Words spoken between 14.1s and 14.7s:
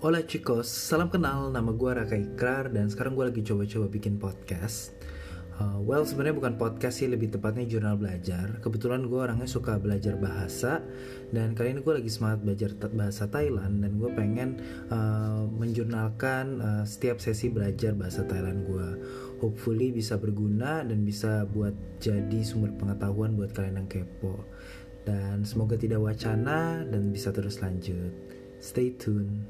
pengen